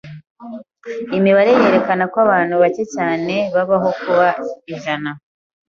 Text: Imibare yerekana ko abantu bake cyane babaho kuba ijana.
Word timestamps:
Imibare 1.17 1.51
yerekana 1.61 2.03
ko 2.11 2.17
abantu 2.25 2.53
bake 2.61 2.83
cyane 2.95 3.35
babaho 3.55 3.89
kuba 4.01 4.27
ijana. 4.73 5.09